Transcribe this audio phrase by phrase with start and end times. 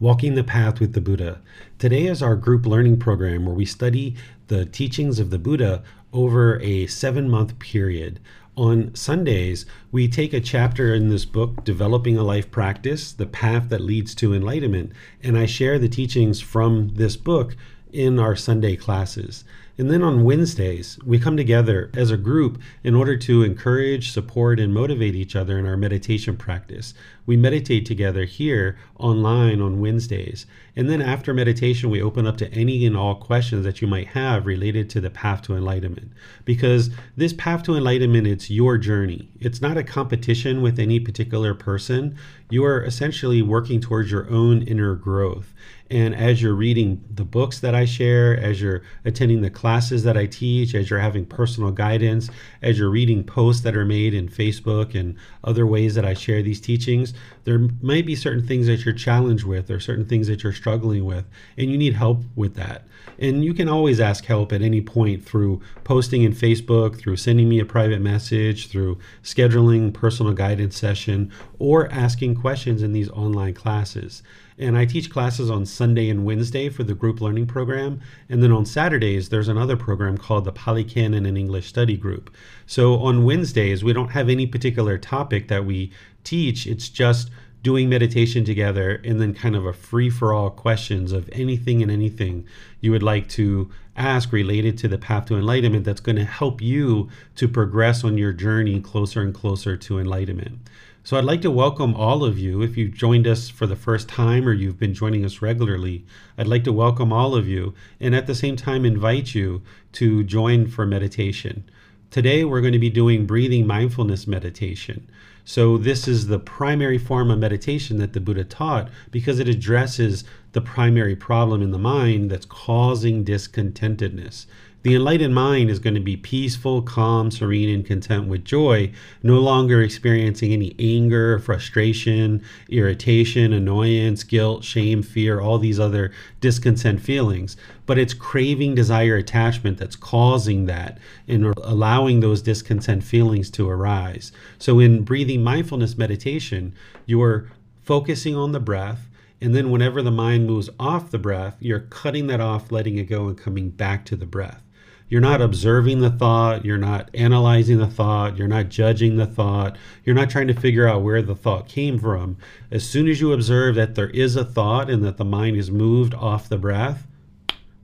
[0.00, 1.40] Walking the Path with the Buddha.
[1.78, 4.16] Today is our group learning program where we study
[4.48, 8.18] the teachings of the Buddha over a seven month period.
[8.56, 13.68] On Sundays, we take a chapter in this book, Developing a Life Practice The Path
[13.68, 14.90] That Leads to Enlightenment,
[15.22, 17.56] and I share the teachings from this book
[17.92, 19.44] in our Sunday classes.
[19.76, 24.60] And then on Wednesdays, we come together as a group in order to encourage, support,
[24.60, 26.94] and motivate each other in our meditation practice.
[27.26, 30.46] We meditate together here online on Wednesdays.
[30.76, 34.08] And then after meditation, we open up to any and all questions that you might
[34.08, 36.12] have related to the path to enlightenment.
[36.44, 39.28] Because this path to enlightenment, it's your journey.
[39.40, 42.16] It's not a competition with any particular person.
[42.48, 45.52] You are essentially working towards your own inner growth.
[45.94, 50.16] And as you're reading the books that I share, as you're attending the classes that
[50.16, 52.28] I teach, as you're having personal guidance,
[52.62, 56.42] as you're reading posts that are made in Facebook and other ways that I share
[56.42, 60.42] these teachings, there might be certain things that you're challenged with or certain things that
[60.42, 61.24] you're struggling with,
[61.56, 62.84] and you need help with that.
[63.18, 67.48] And you can always ask help at any point through posting in Facebook, through sending
[67.48, 73.54] me a private message, through scheduling personal guidance session, or asking questions in these online
[73.54, 74.22] classes.
[74.56, 78.00] And I teach classes on Sunday and Wednesday for the group learning program.
[78.28, 82.32] And then on Saturdays, there's another program called the Pali Canon and English Study Group.
[82.64, 85.90] So on Wednesdays, we don't have any particular topic that we
[86.24, 86.66] teach.
[86.66, 87.30] It's just
[87.62, 91.90] doing meditation together and then kind of a free for all questions of anything and
[91.90, 92.46] anything
[92.80, 96.60] you would like to ask related to the path to enlightenment that's going to help
[96.60, 100.58] you to progress on your journey closer and closer to enlightenment.
[101.04, 102.62] So I'd like to welcome all of you.
[102.62, 106.04] If you've joined us for the first time or you've been joining us regularly,
[106.36, 109.62] I'd like to welcome all of you and at the same time invite you
[109.92, 111.64] to join for meditation.
[112.10, 115.08] Today we're going to be doing breathing mindfulness meditation.
[115.46, 120.24] So, this is the primary form of meditation that the Buddha taught because it addresses
[120.52, 124.46] the primary problem in the mind that's causing discontentedness.
[124.84, 129.38] The enlightened mind is going to be peaceful, calm, serene, and content with joy, no
[129.38, 136.12] longer experiencing any anger, frustration, irritation, annoyance, guilt, shame, fear, all these other
[136.42, 137.56] discontent feelings.
[137.86, 144.32] But it's craving, desire, attachment that's causing that and allowing those discontent feelings to arise.
[144.58, 146.74] So, in breathing mindfulness meditation,
[147.06, 147.50] you are
[147.80, 149.08] focusing on the breath
[149.40, 153.04] and then, whenever the mind moves off the breath, you're cutting that off, letting it
[153.04, 154.63] go, and coming back to the breath.
[155.08, 156.64] You're not observing the thought.
[156.64, 158.36] You're not analyzing the thought.
[158.36, 159.76] You're not judging the thought.
[160.04, 162.36] You're not trying to figure out where the thought came from.
[162.70, 165.70] As soon as you observe that there is a thought and that the mind is
[165.70, 167.06] moved off the breath,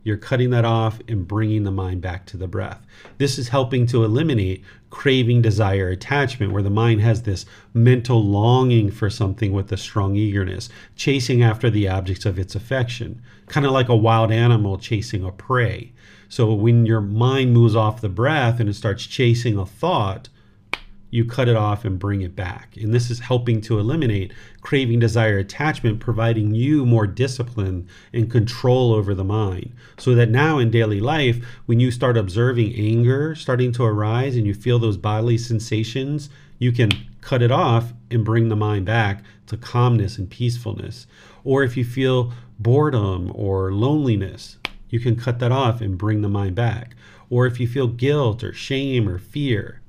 [0.02, 2.84] you're cutting that off and bringing the mind back to the breath.
[3.18, 7.44] This is helping to eliminate craving, desire, attachment, where the mind has this
[7.74, 13.20] mental longing for something with a strong eagerness, chasing after the objects of its affection,
[13.50, 15.92] kind of like a wild animal chasing a prey.
[16.28, 20.28] So when your mind moves off the breath and it starts chasing a thought,
[21.10, 22.76] you cut it off and bring it back.
[22.76, 28.92] And this is helping to eliminate craving, desire, attachment, providing you more discipline and control
[28.94, 29.72] over the mind.
[29.98, 34.46] So that now in daily life, when you start observing anger starting to arise and
[34.46, 36.30] you feel those bodily sensations,
[36.60, 41.06] you can cut it off and bring the mind back to calmness and peacefulness.
[41.44, 44.58] Or if you feel boredom or loneliness,
[44.88, 46.94] you can cut that off and bring the mind back.
[47.28, 49.79] Or if you feel guilt or shame or fear,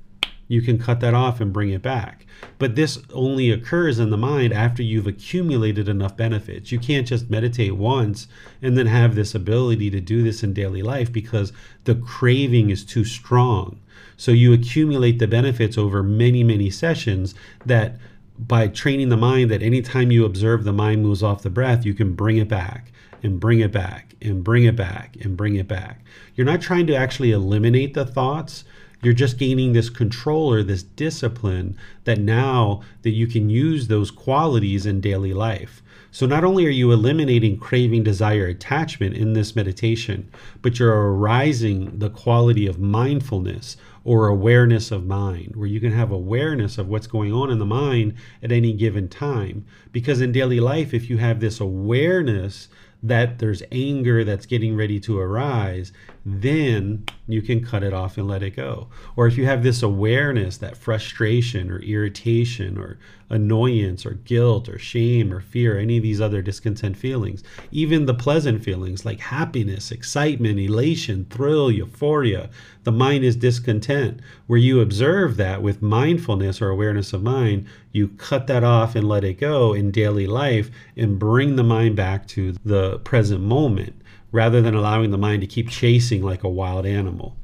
[0.48, 2.26] you can cut that off and bring it back.
[2.58, 6.72] But this only occurs in the mind after you've accumulated enough benefits.
[6.72, 8.26] You can't just meditate once
[8.60, 11.52] and then have this ability to do this in daily life because
[11.84, 13.80] the craving is too strong.
[14.16, 17.34] So you accumulate the benefits over many, many sessions
[17.64, 17.96] that
[18.38, 21.94] by training the mind that anytime you observe the mind moves off the breath, you
[21.94, 22.92] can bring it back
[23.22, 26.04] and bring it back and bring it back and bring it back.
[26.34, 28.64] You're not trying to actually eliminate the thoughts.
[29.02, 34.10] You're just gaining this control or this discipline that now that you can use those
[34.10, 35.82] qualities in daily life.
[36.12, 41.98] So not only are you eliminating craving, desire, attachment in this meditation, but you're arising
[41.98, 47.06] the quality of mindfulness or awareness of mind, where you can have awareness of what's
[47.06, 49.64] going on in the mind at any given time.
[49.90, 52.68] Because in daily life, if you have this awareness
[53.02, 55.92] that there's anger that's getting ready to arise,
[56.24, 58.88] then you can cut it off and let it go.
[59.16, 62.98] Or if you have this awareness that frustration or irritation or
[63.28, 68.14] annoyance or guilt or shame or fear, any of these other discontent feelings, even the
[68.14, 72.50] pleasant feelings like happiness, excitement, elation, thrill, euphoria,
[72.84, 74.20] the mind is discontent.
[74.46, 79.08] Where you observe that with mindfulness or awareness of mind, you cut that off and
[79.08, 84.01] let it go in daily life and bring the mind back to the present moment
[84.32, 87.36] rather than allowing the mind to keep chasing like a wild animal.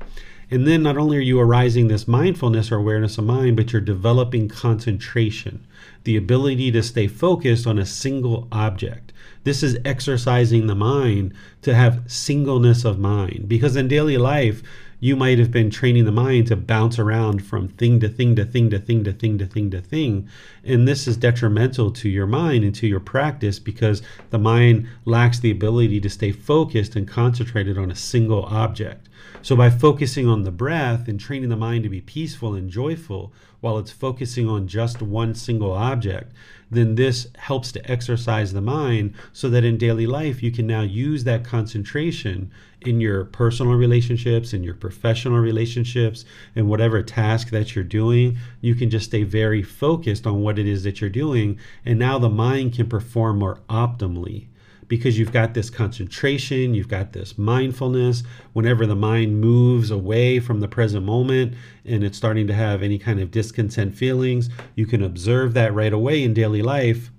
[0.51, 3.83] And then not only are you arising this mindfulness or awareness of mind, but you're
[3.83, 5.67] developing concentration,
[6.05, 9.13] the ability to stay focused on a single object.
[9.45, 13.47] This is exercising the mind to have singleness of mind.
[13.47, 14.63] Because in daily life,
[15.01, 18.45] you might have been training the mind to bounce around from thing to thing to
[18.45, 20.29] thing to thing to thing to thing to thing.
[20.65, 25.39] And this is detrimental to your mind and to your practice because the mind lacks
[25.39, 29.09] the ability to stay focused and concentrated on a single object.
[29.41, 33.33] So, by focusing on the breath and training the mind to be peaceful and joyful
[33.61, 36.33] while it's focusing on just one single object,
[36.71, 40.83] then this helps to exercise the mind so that in daily life you can now
[40.83, 42.51] use that concentration
[42.83, 48.39] in your personal relationships, in your professional relationships, and whatever task that you're doing.
[48.61, 51.59] You can just stay very focused on what it is that you're doing.
[51.85, 54.47] And now the mind can perform more optimally
[54.87, 58.23] because you've got this concentration, you've got this mindfulness.
[58.55, 61.55] Whenever the mind moves away from the present moment
[61.85, 65.93] and it's starting to have any kind of discontent feelings, you can observe that right
[65.93, 67.11] away in daily life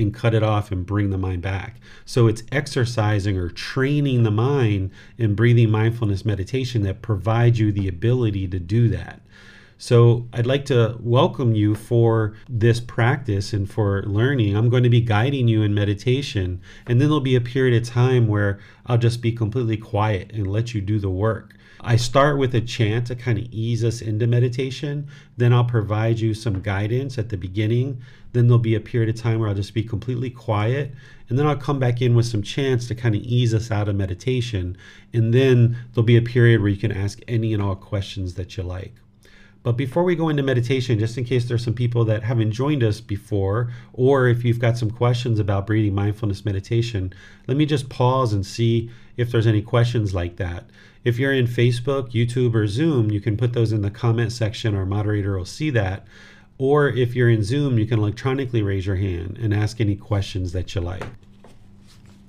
[0.00, 1.76] and cut it off and bring the mind back.
[2.04, 7.88] So it's exercising or training the mind in breathing mindfulness meditation that provides you the
[7.88, 9.20] ability to do that.
[9.82, 14.54] So I'd like to welcome you for this practice and for learning.
[14.54, 17.88] I'm going to be guiding you in meditation, and then there'll be a period of
[17.88, 21.54] time where I'll just be completely quiet and let you do the work.
[21.80, 25.08] I start with a chant to kind of ease us into meditation.
[25.38, 28.02] Then I'll provide you some guidance at the beginning.
[28.32, 30.92] Then there'll be a period of time where I'll just be completely quiet.
[31.28, 33.88] And then I'll come back in with some chants to kind of ease us out
[33.88, 34.76] of meditation.
[35.12, 38.56] And then there'll be a period where you can ask any and all questions that
[38.56, 38.94] you like.
[39.62, 42.82] But before we go into meditation, just in case there's some people that haven't joined
[42.82, 47.12] us before, or if you've got some questions about breathing mindfulness meditation,
[47.46, 50.64] let me just pause and see if there's any questions like that.
[51.04, 54.74] If you're in Facebook, YouTube, or Zoom, you can put those in the comment section.
[54.74, 56.06] Our moderator will see that.
[56.60, 60.52] Or if you're in Zoom, you can electronically raise your hand and ask any questions
[60.52, 61.02] that you like.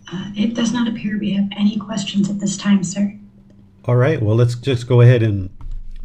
[0.10, 3.14] Uh, it does not appear we have any questions at this time, sir.
[3.84, 5.50] All right, well, let's just go ahead and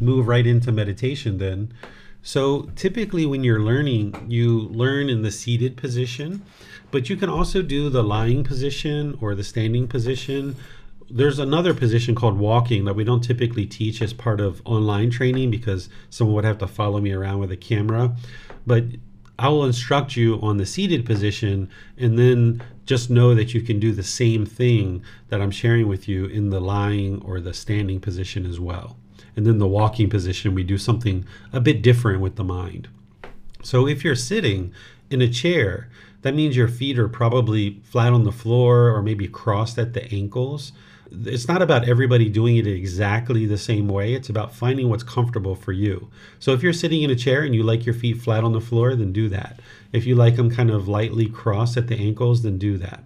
[0.01, 1.73] move right into meditation then.
[2.21, 6.41] So, typically, when you're learning, you learn in the seated position,
[6.91, 10.57] but you can also do the lying position or the standing position.
[11.09, 15.51] There's another position called walking that we don't typically teach as part of online training
[15.51, 18.15] because someone would have to follow me around with a camera.
[18.65, 18.83] But
[19.39, 23.79] I will instruct you on the seated position and then just know that you can
[23.79, 27.99] do the same thing that I'm sharing with you in the lying or the standing
[27.99, 28.97] position as well.
[29.35, 32.87] And then the walking position, we do something a bit different with the mind.
[33.61, 34.73] So if you're sitting
[35.11, 35.89] in a chair,
[36.23, 40.11] that means your feet are probably flat on the floor or maybe crossed at the
[40.11, 40.71] ankles.
[41.11, 44.13] It's not about everybody doing it exactly the same way.
[44.13, 46.09] It's about finding what's comfortable for you.
[46.39, 48.61] So if you're sitting in a chair and you like your feet flat on the
[48.61, 49.59] floor, then do that.
[49.93, 53.03] If you like them kind of lightly crossed at the ankles, then do that.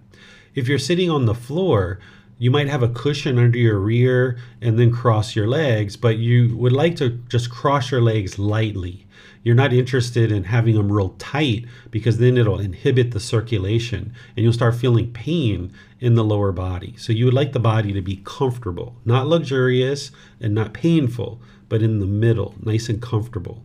[0.55, 2.00] If you're sitting on the floor,
[2.38, 6.58] you might have a cushion under your rear and then cross your legs, but you
[6.58, 9.05] would like to just cross your legs lightly.
[9.44, 14.44] You're not interested in having them real tight because then it'll inhibit the circulation and
[14.44, 16.96] you'll start feeling pain in the lower body.
[16.98, 21.82] So you would like the body to be comfortable, not luxurious and not painful, but
[21.82, 23.64] in the middle, nice and comfortable.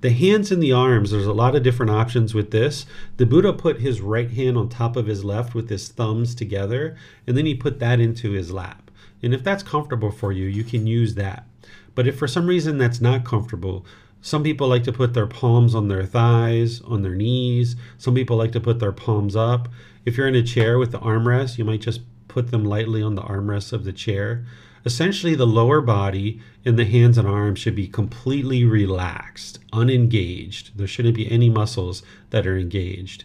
[0.00, 2.84] The hands and the arms, there's a lot of different options with this.
[3.16, 6.96] The Buddha put his right hand on top of his left with his thumbs together,
[7.26, 8.90] and then he put that into his lap.
[9.22, 11.46] And if that's comfortable for you, you can use that.
[11.94, 13.86] But if for some reason that's not comfortable,
[14.24, 17.76] some people like to put their palms on their thighs, on their knees.
[17.98, 19.68] Some people like to put their palms up.
[20.06, 23.16] If you're in a chair with the armrest, you might just put them lightly on
[23.16, 24.46] the armrests of the chair.
[24.86, 30.78] Essentially, the lower body and the hands and arms should be completely relaxed, unengaged.
[30.78, 33.24] There shouldn't be any muscles that are engaged.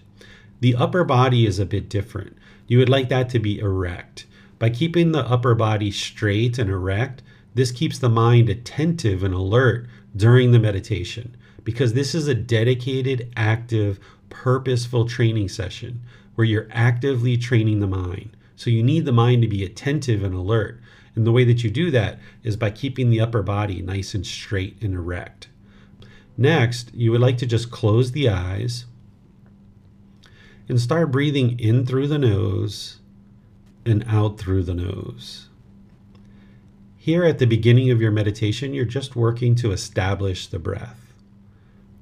[0.60, 2.36] The upper body is a bit different.
[2.68, 4.26] You would like that to be erect.
[4.60, 7.22] By keeping the upper body straight and erect,
[7.56, 13.32] this keeps the mind attentive and alert during the meditation because this is a dedicated,
[13.36, 14.00] active,
[14.30, 16.02] purposeful training session
[16.36, 18.36] where you're actively training the mind.
[18.56, 20.80] So you need the mind to be attentive and alert.
[21.16, 24.26] And the way that you do that is by keeping the upper body nice and
[24.26, 25.50] straight and erect.
[26.38, 28.86] Next, you would like to just close the eyes
[30.70, 33.00] and start breathing in through the nose
[33.86, 35.49] and out through the nose.
[37.02, 41.14] Here at the beginning of your meditation, you're just working to establish the breath,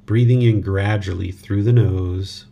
[0.07, 2.47] breathing in gradually through the nose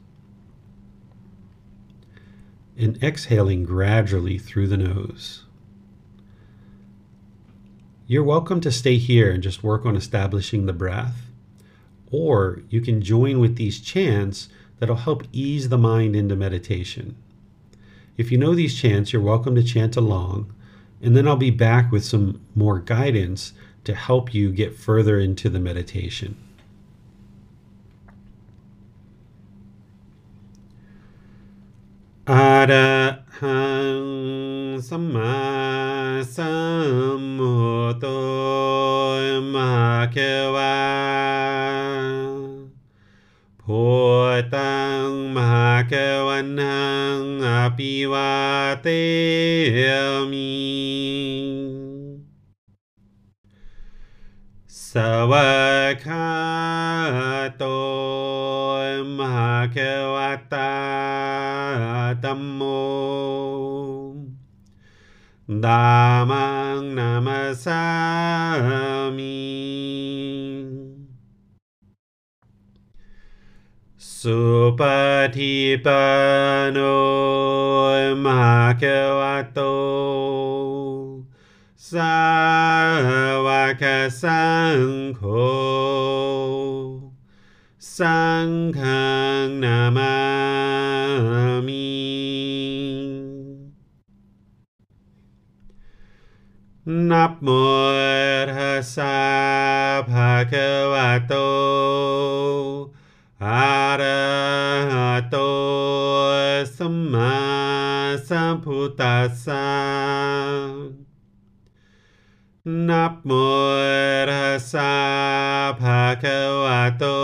[2.77, 5.45] and exhaling gradually through the nose.
[8.05, 11.31] You're welcome to stay here and just work on establishing the breath,
[12.11, 17.15] or you can join with these chants that'll help ease the mind into meditation.
[18.17, 20.53] If you know these chants, you're welcome to chant along,
[21.05, 25.49] and then I'll be back with some more guidance to help you get further into
[25.49, 26.35] the meditation.
[43.69, 43.85] หั
[44.17, 44.23] ว
[44.55, 45.93] ตังมหาก
[46.27, 48.33] วันหังอภิวา
[48.81, 48.87] เต
[50.31, 50.55] มิ
[54.89, 54.93] ส
[55.31, 55.51] วะ
[56.05, 56.31] คา
[57.57, 57.63] โต
[59.19, 59.77] มหาก
[60.13, 60.75] วัตตา
[62.23, 62.61] ตัมโม
[65.65, 65.87] ดา
[66.29, 67.83] มังนามาสา
[69.17, 69.84] มี
[74.29, 74.41] สุ
[74.79, 74.81] ป
[75.35, 75.55] ฏิ
[75.85, 76.05] ปั
[76.61, 76.79] นโน
[78.23, 78.83] มหาเก
[79.19, 79.21] ว
[79.53, 79.59] โต
[81.91, 82.19] สา
[83.45, 83.47] ว
[83.81, 83.83] ก
[84.21, 84.45] สั
[84.77, 84.79] ง
[85.15, 85.21] โฆ
[87.97, 88.79] สังฆ
[89.63, 90.15] นามา
[91.67, 91.87] มิ
[97.09, 97.47] นับโม
[98.53, 99.19] ทัสสะ
[100.09, 101.33] ภะคะวะโต
[103.41, 105.31] अरहतो
[106.65, 107.31] सम्मा
[108.27, 109.63] सम्भूतसा
[112.89, 113.73] नप्मोर्हसा
[115.81, 117.17] भगवतो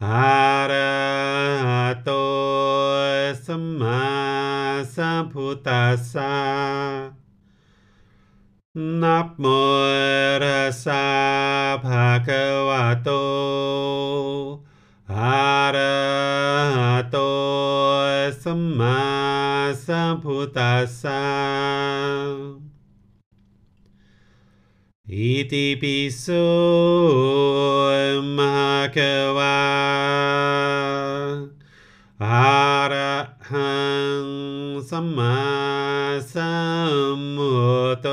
[0.00, 0.90] अरहतो
[3.46, 3.96] सम्मा
[4.98, 6.28] सम्भूतसा
[9.02, 9.46] นับโม
[10.42, 11.06] ระสา
[11.84, 12.28] ภาค
[12.68, 13.10] วะโต
[15.12, 15.98] อะระ
[17.10, 17.16] โต
[18.42, 19.02] สัมมา
[19.86, 21.26] สัมพุทธัสสะ
[25.12, 26.26] อิติปิโส
[28.36, 28.98] มหาค
[29.36, 29.60] วะ
[32.24, 32.60] อะ
[32.92, 33.16] ระ
[33.50, 33.74] หั
[34.24, 34.26] ง
[34.90, 35.38] สัมมา
[36.32, 36.54] สั
[37.18, 37.52] มพุ
[37.94, 38.08] ทโต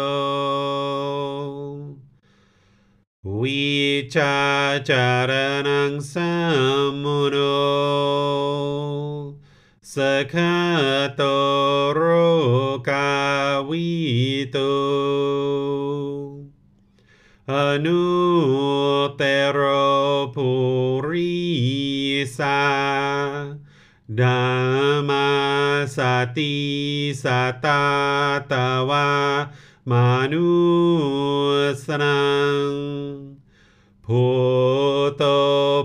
[3.48, 7.48] Vichacharanang Samuno
[9.80, 11.32] Sakato
[11.96, 12.84] Rokavito
[17.48, 18.28] Anutero
[20.36, 22.52] Purisa
[24.12, 29.08] Dhamma Sati Satatawa
[29.88, 31.08] Manusang
[34.08, 35.84] Puto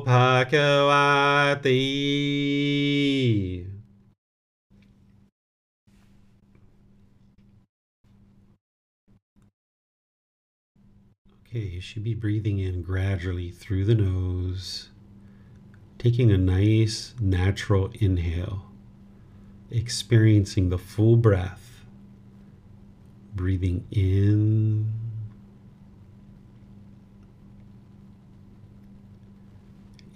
[11.49, 14.91] Okay, you should be breathing in gradually through the nose,
[15.99, 18.71] taking a nice natural inhale,
[19.69, 21.85] experiencing the full breath,
[23.35, 25.01] breathing in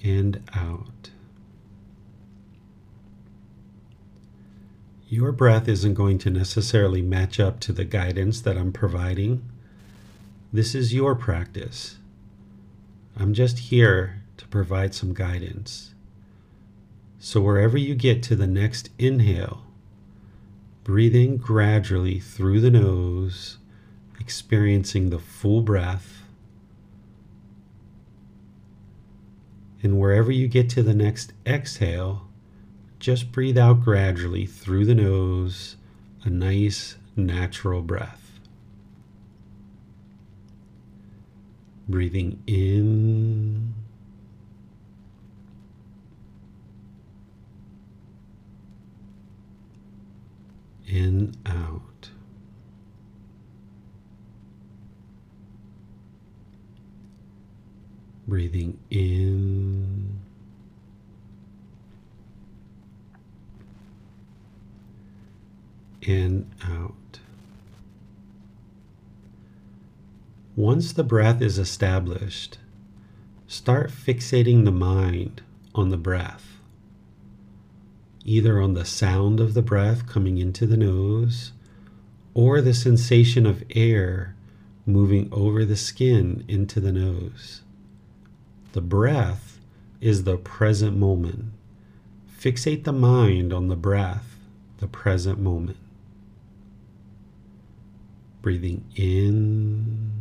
[0.07, 1.11] and out.
[5.09, 9.43] Your breath isn't going to necessarily match up to the guidance that I'm providing
[10.53, 11.97] this is your practice.
[13.15, 15.93] I'm just here to provide some guidance.
[17.19, 19.65] So, wherever you get to the next inhale,
[20.85, 23.59] breathing gradually through the nose,
[24.21, 26.16] experiencing the full breath.
[29.83, 32.29] And wherever you get to the next exhale,
[32.99, 35.77] just breathe out gradually through the nose,
[36.25, 38.41] a nice natural breath.
[41.89, 43.75] Breathing in.
[50.89, 52.11] In, out.
[58.27, 60.21] Breathing in.
[66.03, 67.21] In, out.
[70.57, 72.59] Once the breath is established,
[73.47, 75.43] start fixating the mind
[75.75, 76.59] on the breath,
[78.25, 81.53] either on the sound of the breath coming into the nose
[82.35, 84.35] or the sensation of air
[84.87, 87.63] moving over the skin into the nose.
[88.77, 89.59] The breath
[90.03, 91.47] is the present moment.
[92.39, 94.37] Fixate the mind on the breath,
[94.81, 95.79] the present moment.
[98.43, 100.13] Breathing in.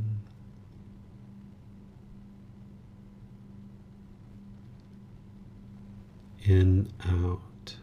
[6.45, 7.75] In, out.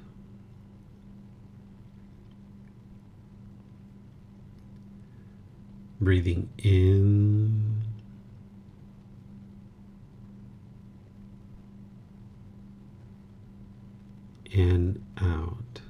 [6.00, 7.72] Breathing in.
[14.55, 15.81] And out.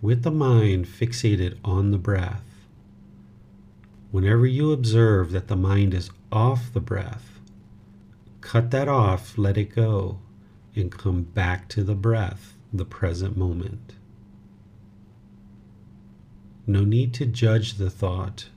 [0.00, 2.44] With the mind fixated on the breath,
[4.10, 7.40] whenever you observe that the mind is off the breath,
[8.40, 10.18] cut that off, let it go,
[10.76, 13.94] and come back to the breath, the present moment.
[16.66, 18.48] No need to judge the thought,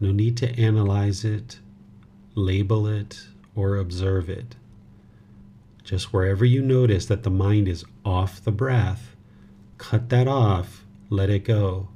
[0.00, 1.58] no need to analyze it,
[2.34, 3.26] label it,
[3.58, 4.54] or observe it.
[5.82, 9.16] Just wherever you notice that the mind is off the breath,
[9.78, 11.88] cut that off, let it go,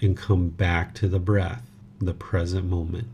[0.00, 3.06] and come back to the breath, the present moment.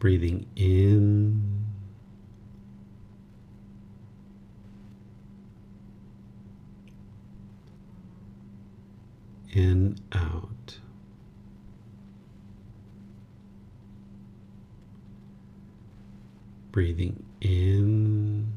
[0.00, 1.64] Breathing in.
[9.52, 10.53] In, out.
[16.74, 18.52] Breathing in.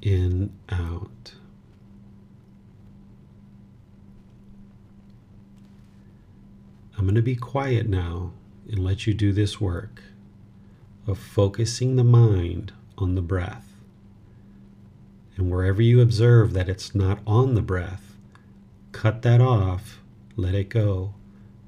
[0.00, 1.34] In, out.
[6.96, 8.32] I'm going to be quiet now
[8.66, 10.02] and let you do this work
[11.06, 13.76] of focusing the mind on the breath.
[15.36, 18.16] And wherever you observe that it's not on the breath,
[18.92, 20.00] cut that off,
[20.34, 21.12] let it go,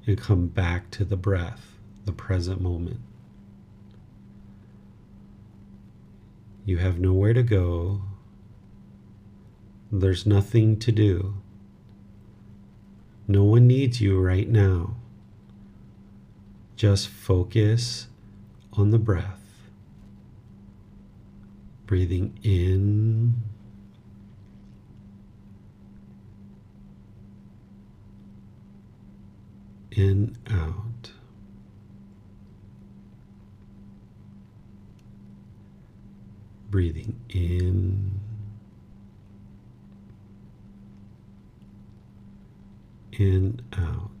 [0.05, 2.99] and come back to the breath, the present moment.
[6.65, 8.01] You have nowhere to go.
[9.91, 11.35] There's nothing to do.
[13.27, 14.95] No one needs you right now.
[16.75, 18.07] Just focus
[18.73, 19.41] on the breath.
[21.85, 23.35] Breathing in.
[29.95, 31.11] In, out.
[36.69, 38.19] Breathing in.
[43.13, 44.14] In, out.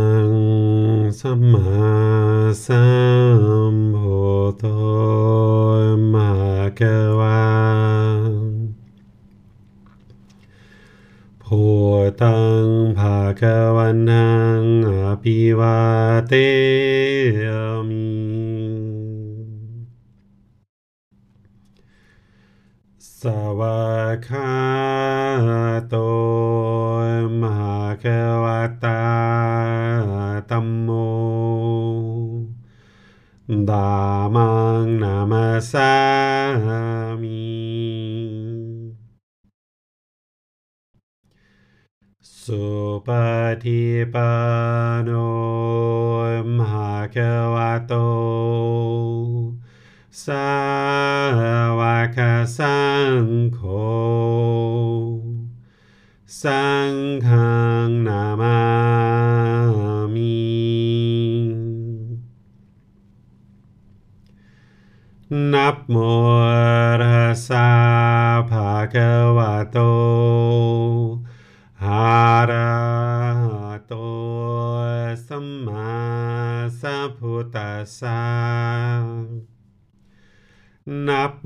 [0.00, 0.30] ัง
[1.20, 1.70] สัมมา
[2.66, 2.86] สั
[3.72, 4.64] มพุทโธ
[6.14, 6.82] มหาก
[7.18, 7.42] วา
[11.42, 11.60] พุ
[12.22, 12.66] ตัง
[12.98, 13.42] ภาค
[13.76, 14.28] วันนั
[14.58, 15.80] งอภิวา
[16.28, 16.34] เต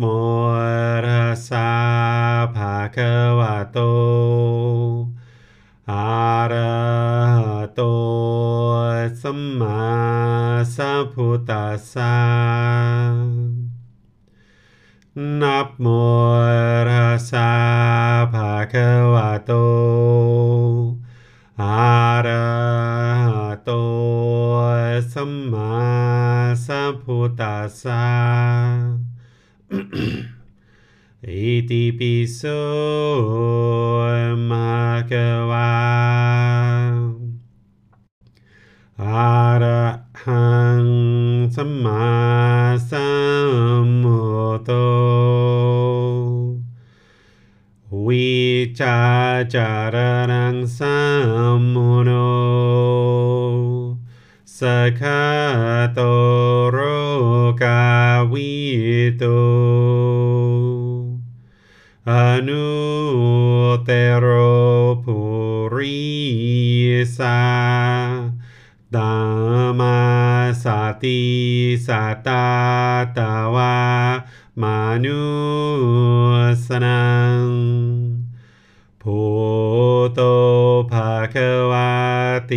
[0.01, 0.05] โม
[1.07, 1.71] รัสสะ
[2.55, 3.79] ภะคะวะโต
[5.91, 6.17] อะ
[6.53, 6.77] ระ
[7.37, 7.81] หะโต
[9.23, 9.83] สัมมา
[10.77, 12.17] สัมพุทธัสสะ
[15.41, 15.87] นับโม
[16.89, 17.51] รัสสะ
[18.35, 19.53] ภะคะวะโต
[21.63, 21.89] อะ
[22.27, 22.49] ระ
[23.29, 23.71] หะโต
[25.13, 25.73] สัมมา
[26.67, 28.96] สัมพุทธัสสะ
[29.69, 32.41] อิติปิโส
[34.51, 34.77] มะ
[35.11, 35.73] คะวะ
[39.03, 39.87] อะระ
[40.23, 40.49] หั
[40.85, 40.87] ง
[41.55, 42.07] สัมมา
[42.91, 43.11] สั
[43.87, 44.21] มพุ
[44.57, 44.71] ทโธ
[48.07, 48.37] วิ
[48.81, 49.01] จา
[49.55, 49.97] จาร
[50.33, 50.99] นังสั
[51.59, 52.11] มมุโน
[54.59, 54.61] ส
[55.01, 55.25] คา
[55.95, 56.01] โต
[56.71, 56.79] โร
[57.63, 57.85] กา
[58.33, 58.66] วิ
[62.07, 62.47] anu
[63.87, 65.87] Anutero purisa.
[68.91, 72.45] Dhamma sati satatava
[74.57, 75.43] manusanam
[78.99, 82.57] puto bhagavati.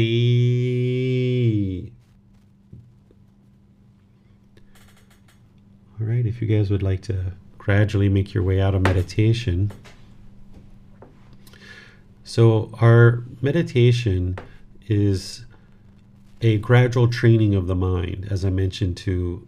[6.40, 9.70] If you guys would like to gradually make your way out of meditation.
[12.24, 14.40] So, our meditation
[14.88, 15.46] is
[16.40, 19.46] a gradual training of the mind, as I mentioned, to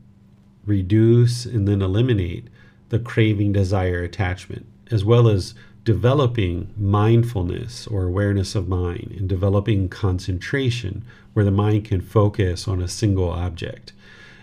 [0.66, 2.50] reduce and then eliminate
[2.90, 5.54] the craving, desire, attachment, as well as
[5.86, 12.82] developing mindfulness or awareness of mind and developing concentration where the mind can focus on
[12.82, 13.94] a single object.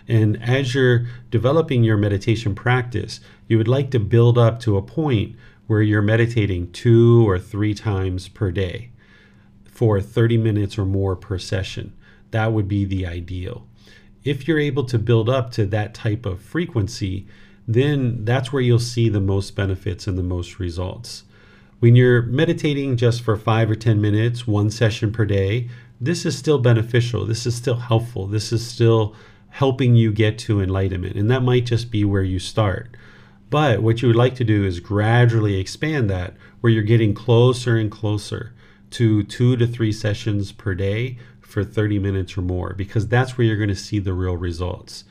[0.09, 4.81] And as you're developing your meditation practice, you would like to build up to a
[4.81, 5.35] point
[5.67, 8.89] where you're meditating two or three times per day
[9.65, 11.93] for 30 minutes or more per session.
[12.31, 13.67] That would be the ideal.
[14.23, 17.27] If you're able to build up to that type of frequency,
[17.67, 21.23] then that's where you'll see the most benefits and the most results.
[21.79, 25.69] When you're meditating just for five or 10 minutes, one session per day,
[26.01, 27.25] this is still beneficial.
[27.27, 28.25] This is still helpful.
[28.25, 29.15] This is still
[29.49, 31.15] helping you get to enlightenment.
[31.15, 32.95] And that might just be where you start.
[33.49, 37.77] But what you would like to do is gradually expand that where you're getting closer
[37.77, 38.53] and closer
[38.91, 43.45] to two to three sessions per day for 30 minutes or more, because that's where
[43.45, 45.03] you're going to see the real results.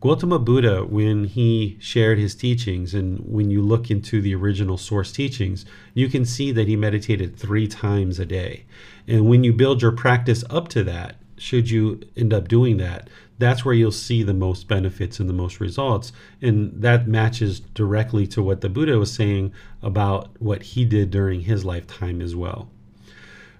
[0.00, 5.12] Gautama Buddha, when he shared his teachings, and when you look into the original source
[5.12, 8.64] teachings, you can see that he meditated three times a day.
[9.06, 13.10] And when you build your practice up to that, should you end up doing that,
[13.40, 16.12] that's where you'll see the most benefits and the most results.
[16.40, 21.40] And that matches directly to what the Buddha was saying about what he did during
[21.40, 22.70] his lifetime as well.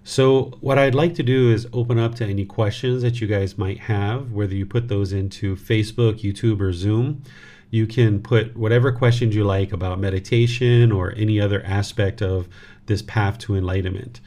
[0.04, 3.58] So, what I'd like to do is open up to any questions that you guys
[3.58, 7.22] might have, whether you put those into Facebook, YouTube, or Zoom.
[7.70, 12.48] You can put whatever questions you like about meditation or any other aspect of
[12.86, 14.20] this path to enlightenment.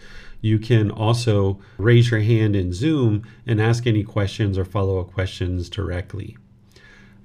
[0.44, 5.14] You can also raise your hand in Zoom and ask any questions or follow up
[5.14, 6.36] questions directly.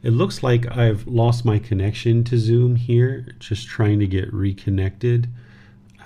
[0.05, 5.29] It looks like I've lost my connection to Zoom here, just trying to get reconnected.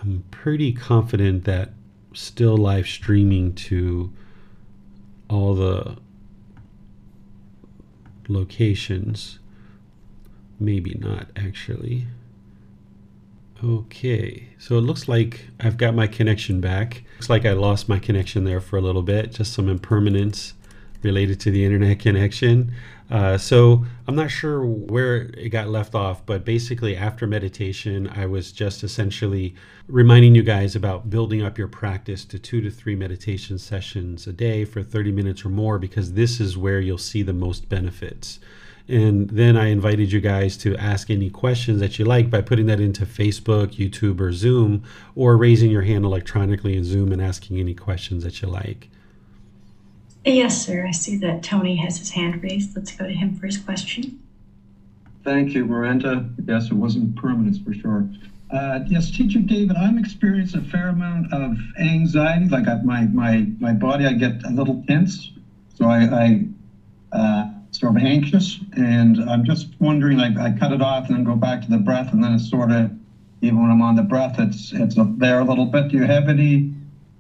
[0.00, 1.74] I'm pretty confident that
[2.14, 4.10] still live streaming to
[5.28, 5.98] all the
[8.26, 9.38] locations.
[10.58, 12.06] Maybe not, actually.
[13.64, 17.04] Okay, so it looks like I've got my connection back.
[17.18, 20.54] Looks like I lost my connection there for a little bit, just some impermanence
[21.02, 22.74] related to the internet connection.
[23.08, 28.26] Uh, so I'm not sure where it got left off, but basically, after meditation, I
[28.26, 29.54] was just essentially
[29.86, 34.32] reminding you guys about building up your practice to two to three meditation sessions a
[34.32, 38.40] day for 30 minutes or more, because this is where you'll see the most benefits.
[38.89, 42.66] And then I invited you guys to ask any questions that you like by putting
[42.66, 44.83] that into Facebook, YouTube, or Zoom,
[45.14, 48.89] or raising your hand electronically in Zoom and asking any questions that you like.
[50.24, 50.87] Yes, sir.
[50.87, 52.76] I see that Tony has his hand raised.
[52.76, 54.20] Let's go to him for his question.
[55.24, 56.28] Thank you, Miranda.
[56.47, 58.09] Yes, it wasn't permanence for sure.
[58.51, 62.49] Uh, yes, Teacher David, I'm experiencing a fair amount of anxiety.
[62.49, 65.33] Like I, my my my body, I get a little tense,
[65.74, 66.47] so I, I
[67.16, 70.18] uh, sort of anxious, and I'm just wondering.
[70.18, 72.48] Like I cut it off and then go back to the breath, and then it's
[72.48, 72.90] sort of
[73.42, 75.88] even when I'm on the breath, it's it's up there a little bit.
[75.88, 76.72] Do you have any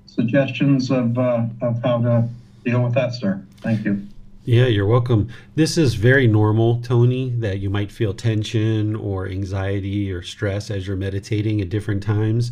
[0.06, 2.28] suggestions of uh, of how to
[2.64, 3.44] deal with that, sir?
[3.60, 4.06] Thank you.
[4.44, 5.28] Yeah, you're welcome.
[5.54, 10.86] This is very normal, Tony, that you might feel tension or anxiety or stress as
[10.86, 12.50] you're meditating at different times.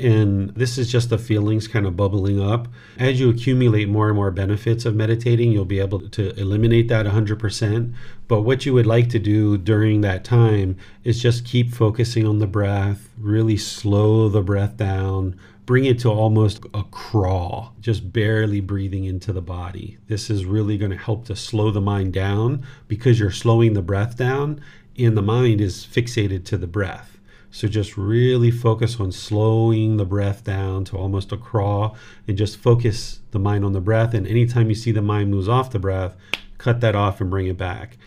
[0.00, 2.68] And this is just the feelings kind of bubbling up.
[2.98, 7.06] As you accumulate more and more benefits of meditating, you'll be able to eliminate that
[7.06, 7.94] 100%.
[8.28, 12.38] But what you would like to do during that time is just keep focusing on
[12.38, 18.60] the breath, really slow the breath down, bring it to almost a crawl, just barely
[18.60, 19.98] breathing into the body.
[20.08, 23.82] This is really going to help to slow the mind down because you're slowing the
[23.82, 24.60] breath down
[24.98, 27.11] and the mind is fixated to the breath.
[27.52, 31.96] So just really focus on slowing the breath down to almost a crawl
[32.26, 34.14] and just focus the mind on the breath.
[34.14, 36.16] And anytime you see the mind moves off the breath,
[36.56, 37.98] cut that off and bring it back.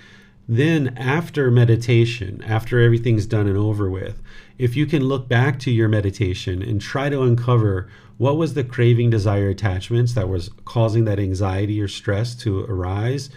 [0.47, 4.21] Then, after meditation, after everything's done and over with,
[4.57, 7.87] if you can look back to your meditation and try to uncover
[8.17, 13.29] what was the craving, desire, attachments that was causing that anxiety or stress to arise,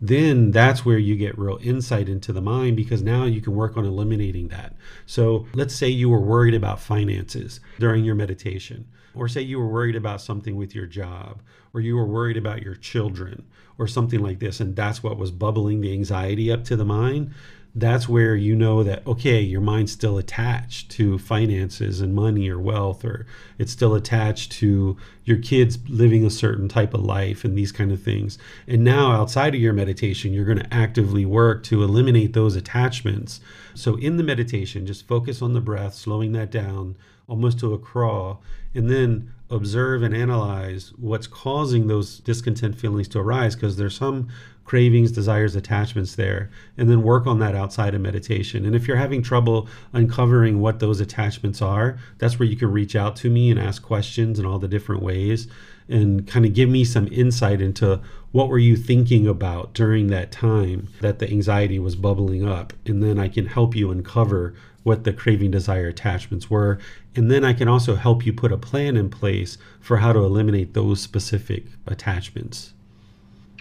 [0.00, 3.76] then that's where you get real insight into the mind because now you can work
[3.76, 4.74] on eliminating that.
[5.06, 9.68] So, let's say you were worried about finances during your meditation, or say you were
[9.68, 11.42] worried about something with your job,
[11.72, 13.44] or you were worried about your children,
[13.78, 17.32] or something like this, and that's what was bubbling the anxiety up to the mind
[17.78, 22.58] that's where you know that okay your mind's still attached to finances and money or
[22.58, 23.26] wealth or
[23.58, 27.92] it's still attached to your kids living a certain type of life and these kind
[27.92, 28.38] of things.
[28.66, 33.40] And now outside of your meditation you're going to actively work to eliminate those attachments.
[33.74, 36.96] So in the meditation just focus on the breath slowing that down
[37.28, 38.42] almost to a crawl
[38.74, 44.28] and then observe and analyze what's causing those discontent feelings to arise because there's some
[44.66, 48.66] cravings, desires, attachments there, and then work on that outside of meditation.
[48.66, 52.96] And if you're having trouble uncovering what those attachments are, that's where you can reach
[52.96, 55.46] out to me and ask questions in all the different ways
[55.88, 58.00] and kind of give me some insight into
[58.32, 63.02] what were you thinking about during that time that the anxiety was bubbling up and
[63.02, 66.78] then I can help you uncover what the craving desire attachments were
[67.14, 70.18] and then I can also help you put a plan in place for how to
[70.18, 72.72] eliminate those specific attachments.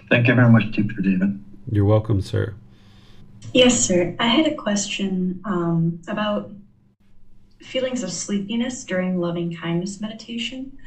[0.10, 1.02] Thank you very much, Dr.
[1.02, 1.44] David.
[1.72, 2.54] You're welcome, sir.
[3.54, 4.16] Yes, sir.
[4.20, 6.52] I had a question um, about
[7.62, 10.78] feelings of sleepiness during loving kindness meditation.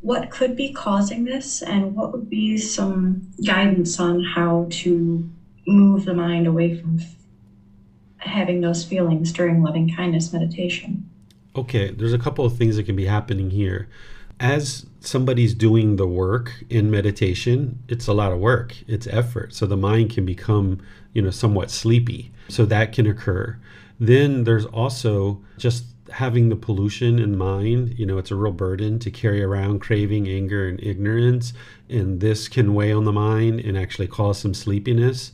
[0.00, 5.28] What could be causing this, and what would be some guidance on how to
[5.66, 7.14] move the mind away from f-
[8.18, 11.08] having those feelings during loving kindness meditation?
[11.56, 13.88] Okay, there's a couple of things that can be happening here
[14.40, 19.54] as somebody's doing the work in meditation, it's a lot of work, it's effort.
[19.54, 20.80] So the mind can become,
[21.12, 22.32] you know, somewhat sleepy.
[22.48, 23.58] So that can occur.
[24.00, 27.98] Then there's also just having the pollution in mind.
[27.98, 31.52] You know, it's a real burden to carry around craving, anger, and ignorance.
[31.88, 35.32] And this can weigh on the mind and actually cause some sleepiness.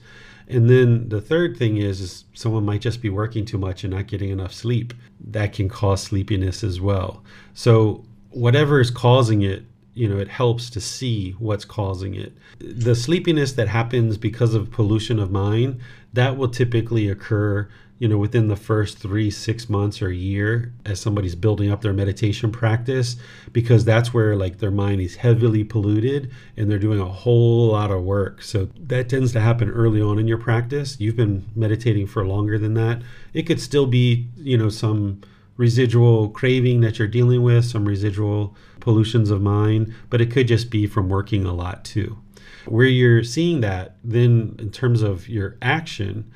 [0.48, 3.92] And then the third thing is, is someone might just be working too much and
[3.94, 4.92] not getting enough sleep.
[5.20, 7.22] That can cause sleepiness as well.
[7.54, 8.04] So
[8.34, 9.64] whatever is causing it
[9.94, 12.32] you know it helps to see what's causing it.
[12.58, 15.80] The sleepiness that happens because of pollution of mind
[16.12, 17.68] that will typically occur
[17.98, 21.80] you know within the first three six months or a year as somebody's building up
[21.80, 23.16] their meditation practice
[23.52, 27.92] because that's where like their mind is heavily polluted and they're doing a whole lot
[27.92, 28.42] of work.
[28.42, 30.98] So that tends to happen early on in your practice.
[30.98, 33.00] You've been meditating for longer than that.
[33.32, 35.20] It could still be you know some
[35.56, 40.70] residual craving that you're dealing with, some residual pollutions of mind, but it could just
[40.70, 42.18] be from working a lot too.
[42.66, 46.30] Where you're seeing that, then in terms of your action,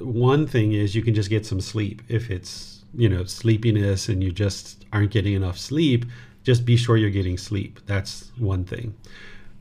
[0.00, 2.02] one thing is you can just get some sleep.
[2.08, 6.06] If it's, you know, sleepiness and you just aren't getting enough sleep,
[6.42, 7.80] just be sure you're getting sleep.
[7.86, 8.94] That's one thing.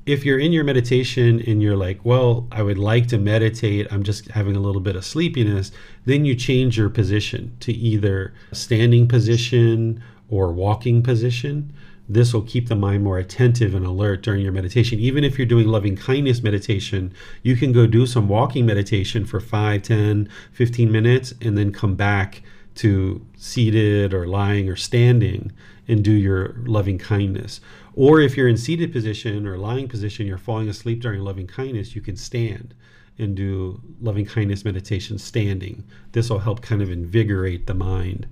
[0.07, 4.03] If you're in your meditation and you're like, well, I would like to meditate, I'm
[4.03, 5.73] just having a little bit of sleepiness,
[6.05, 11.73] then you change your position to either standing position or walking position.
[12.07, 14.97] This will keep the mind more attentive and alert during your meditation.
[14.97, 19.41] Even if you're doing loving kindness meditation, you can go do some walking meditation for
[19.41, 22.43] 5, 10, 15 minutes and then come back
[22.75, 25.51] to seated or lying or standing
[25.85, 27.59] and do your loving kindness.
[27.97, 31.95] Or if you're in seated position or lying position, you're falling asleep during loving kindness,
[31.95, 32.75] you can stand
[33.17, 35.83] and do loving kindness meditation standing.
[36.11, 38.27] This will help kind of invigorate the mind.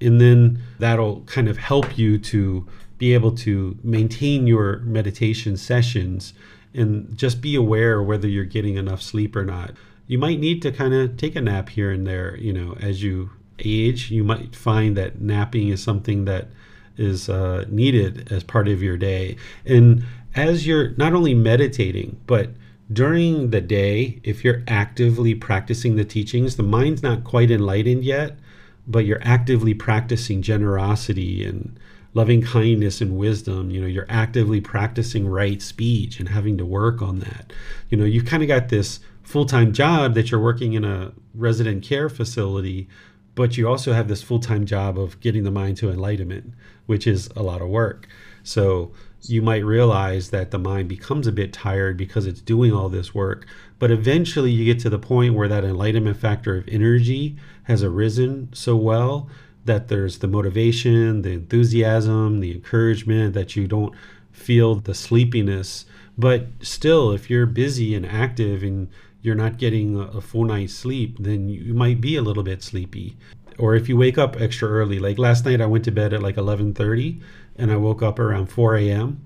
[0.00, 6.32] And then that'll kind of help you to be able to maintain your meditation sessions
[6.72, 9.72] and just be aware whether you're getting enough sleep or not.
[10.06, 13.02] You might need to kind of take a nap here and there, you know, as
[13.02, 16.48] you age, you might find that napping is something that
[16.96, 19.36] is uh, needed as part of your day.
[19.64, 22.50] And as you're not only meditating, but
[22.92, 28.38] during the day, if you're actively practicing the teachings, the mind's not quite enlightened yet,
[28.86, 31.78] but you're actively practicing generosity and
[32.14, 33.70] loving kindness and wisdom.
[33.70, 37.52] You know, you're actively practicing right speech and having to work on that.
[37.88, 41.12] You know, you've kind of got this full time job that you're working in a
[41.34, 42.88] resident care facility,
[43.34, 46.54] but you also have this full time job of getting the mind to enlightenment,
[46.86, 48.08] which is a lot of work.
[48.42, 52.88] So you might realize that the mind becomes a bit tired because it's doing all
[52.88, 53.46] this work.
[53.78, 58.48] But eventually you get to the point where that enlightenment factor of energy has arisen
[58.52, 59.28] so well
[59.64, 63.94] that there's the motivation, the enthusiasm, the encouragement that you don't
[64.32, 65.84] feel the sleepiness.
[66.18, 68.88] But still, if you're busy and active and
[69.22, 73.16] you're not getting a, full night's sleep, then you might be a little bit sleepy.
[73.56, 76.22] Or if you wake up extra early, like last night, I went to bed at
[76.22, 77.20] like 11:30,
[77.56, 79.24] and I woke up around 4 a.m.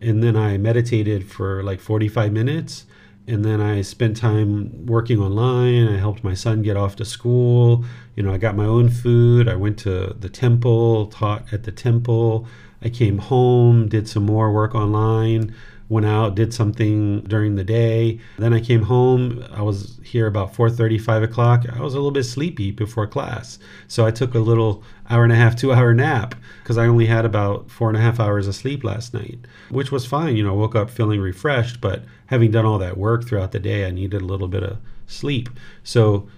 [0.00, 2.84] and then I meditated for like 45 minutes,
[3.26, 5.88] and then I spent time working online.
[5.88, 7.84] I helped my son get off to school.
[8.16, 9.48] You know, I got my own food.
[9.48, 12.46] I went to the temple, taught at the temple.
[12.82, 15.54] I came home, did some more work online
[15.90, 18.20] went out, did something during the day.
[18.38, 19.44] Then I came home.
[19.52, 21.66] I was here about 4:30, 5 o'clock.
[21.70, 25.32] I was a little bit sleepy before class, so I took a little hour and
[25.32, 28.46] a half, two hour nap because I only had about four and a half hours
[28.46, 30.36] of sleep last night, which was fine.
[30.36, 33.84] You know, woke up feeling refreshed, but having done all that work throughout the day,
[33.84, 34.78] I needed a little bit of
[35.08, 35.50] sleep.
[35.82, 36.28] So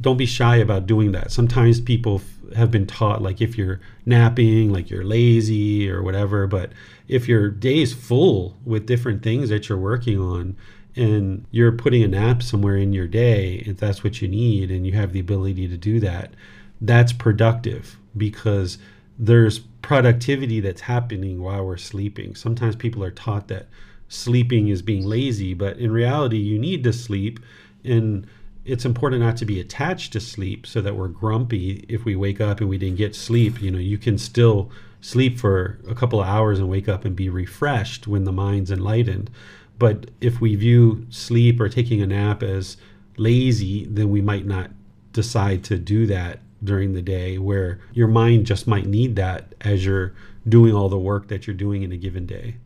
[0.00, 1.30] don't be shy about doing that.
[1.30, 2.22] Sometimes people
[2.54, 6.70] have been taught like if you're napping, like you're lazy or whatever, but
[7.08, 10.56] if your day is full with different things that you're working on
[10.94, 14.86] and you're putting a nap somewhere in your day, if that's what you need and
[14.86, 16.32] you have the ability to do that,
[16.80, 18.78] that's productive because
[19.18, 22.34] there's productivity that's happening while we're sleeping.
[22.34, 23.68] Sometimes people are taught that
[24.08, 27.40] sleeping is being lazy, but in reality, you need to sleep.
[27.84, 28.26] And
[28.64, 32.40] it's important not to be attached to sleep so that we're grumpy if we wake
[32.40, 33.62] up and we didn't get sleep.
[33.62, 34.70] You know, you can still
[35.06, 38.72] sleep for a couple of hours and wake up and be refreshed when the mind's
[38.72, 39.30] enlightened.
[39.78, 42.76] But if we view sleep or taking a nap as
[43.16, 44.72] lazy, then we might not
[45.12, 49.86] decide to do that during the day where your mind just might need that as
[49.86, 50.12] you're
[50.48, 52.56] doing all the work that you're doing in a given day.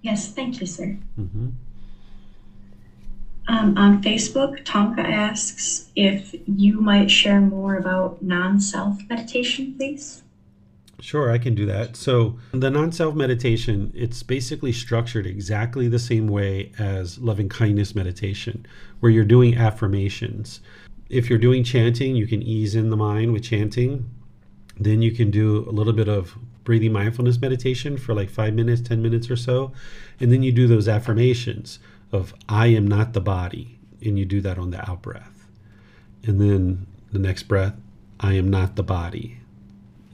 [0.00, 0.96] Yes, thank you, sir.
[1.20, 1.48] Mm-hmm.
[3.48, 10.22] Um, on Facebook, Tonka asks if you might share more about non self meditation, please.
[11.02, 11.96] Sure, I can do that.
[11.96, 17.96] So, the non self meditation, it's basically structured exactly the same way as loving kindness
[17.96, 18.64] meditation,
[19.00, 20.60] where you're doing affirmations.
[21.10, 24.08] If you're doing chanting, you can ease in the mind with chanting.
[24.78, 28.80] Then you can do a little bit of breathing mindfulness meditation for like five minutes,
[28.80, 29.72] 10 minutes or so.
[30.20, 31.80] And then you do those affirmations
[32.12, 35.48] of I am not the body, and you do that on the out breath.
[36.22, 37.74] And then the next breath,
[38.20, 39.41] I am not the body.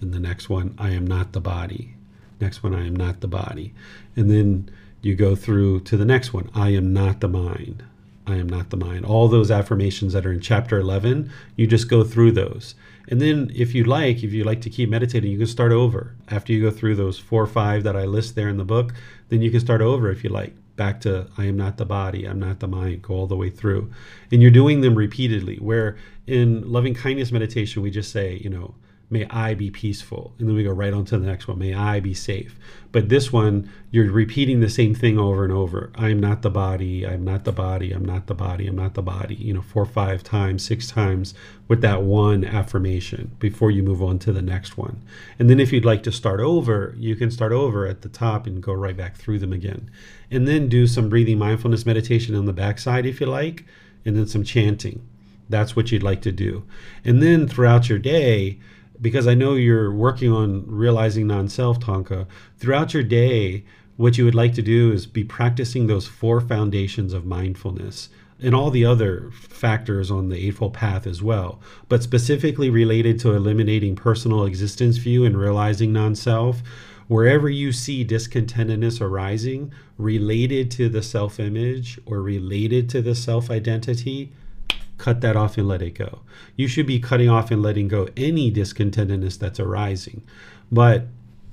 [0.01, 1.95] And the next one, I am not the body.
[2.41, 3.75] Next one, I am not the body.
[4.17, 4.71] And then
[5.03, 7.85] you go through to the next one, I am not the mind.
[8.27, 9.07] I am not the mind.
[9.07, 12.75] All those affirmations that are in chapter 11, you just go through those.
[13.11, 16.15] And then, if you like, if you like to keep meditating, you can start over.
[16.29, 18.93] After you go through those four or five that I list there in the book,
[19.31, 22.27] then you can start over if you like back to I am not the body,
[22.27, 23.91] I'm not the mind, go all the way through.
[24.31, 25.57] And you're doing them repeatedly.
[25.57, 25.97] Where
[26.27, 28.75] in loving kindness meditation, we just say, you know,
[29.11, 30.35] may I be peaceful.
[30.39, 32.59] And then we go right on to the next one, may I be safe.
[32.93, 35.91] But this one, you're repeating the same thing over and over.
[35.95, 38.95] I am not the body, I'm not the body, I'm not the body, I'm not
[38.95, 41.35] the body, you know, four, five times, six times
[41.69, 45.01] with that one affirmation before you move on to the next one.
[45.39, 48.47] And then if you'd like to start over, you can start over at the top
[48.47, 49.91] and go right back through them again.
[50.31, 53.65] And then do some breathing mindfulness meditation on the backside if you like,
[54.05, 55.07] and then some chanting.
[55.49, 56.65] That's what you'd like to do.
[57.05, 58.59] And then throughout your day,
[59.01, 62.27] because I know you're working on realizing non self, Tonka,
[62.59, 63.65] throughout your day,
[63.97, 68.09] what you would like to do is be practicing those four foundations of mindfulness
[68.41, 73.35] and all the other factors on the Eightfold Path as well, but specifically related to
[73.35, 76.63] eliminating personal existence view and realizing non self.
[77.09, 83.51] Wherever you see discontentedness arising related to the self image or related to the self
[83.51, 84.33] identity,
[84.99, 86.21] cut that off and let it go.
[86.57, 90.23] You should be cutting off and letting go any discontentedness that's arising.
[90.71, 91.07] But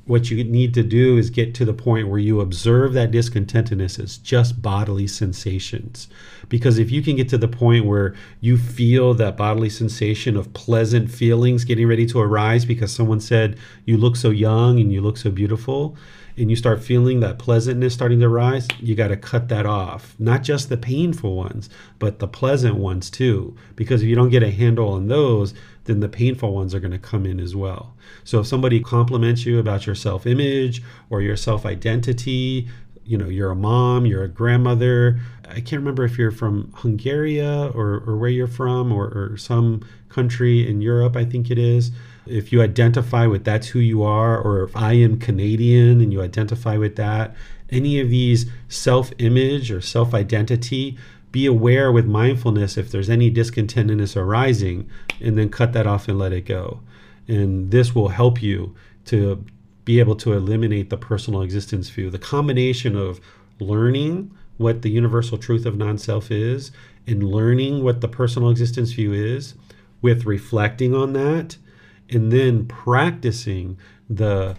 [0.05, 3.99] what you need to do is get to the point where you observe that discontentedness
[3.99, 6.07] as just bodily sensations.
[6.47, 10.53] Because if you can get to the point where you feel that bodily sensation of
[10.53, 15.01] pleasant feelings getting ready to arise because someone said you look so young and you
[15.01, 15.97] look so beautiful,
[16.37, 20.15] and you start feeling that pleasantness starting to rise, you got to cut that off.
[20.19, 23.55] Not just the painful ones, but the pleasant ones too.
[23.75, 25.53] Because if you don't get a handle on those,
[25.85, 27.95] then the painful ones are going to come in as well.
[28.23, 32.67] So if somebody compliments you about your self image or your self identity,
[33.05, 35.19] you know, you're a mom, you're a grandmother.
[35.47, 39.87] I can't remember if you're from Hungary or, or where you're from or, or some
[40.09, 41.91] country in Europe, I think it is
[42.27, 46.21] if you identify with that's who you are, or if I am Canadian and you
[46.21, 47.35] identify with that,
[47.69, 50.97] any of these self image or self identity,
[51.31, 54.89] be aware with mindfulness if there's any discontentedness arising,
[55.21, 56.79] and then cut that off and let it go.
[57.27, 59.43] And this will help you to
[59.83, 62.09] be able to eliminate the personal existence view.
[62.09, 63.19] The combination of
[63.59, 66.71] learning what the universal truth of non self is
[67.07, 69.53] and learning what the personal existence view is
[70.01, 71.57] with reflecting on that
[72.09, 73.77] and then practicing
[74.09, 74.55] the